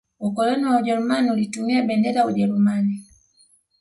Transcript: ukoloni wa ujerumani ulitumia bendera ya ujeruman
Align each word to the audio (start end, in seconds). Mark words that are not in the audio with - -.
ukoloni 0.19 0.65
wa 0.65 0.77
ujerumani 0.79 1.31
ulitumia 1.31 1.81
bendera 1.81 2.19
ya 2.21 2.25
ujeruman 2.27 2.87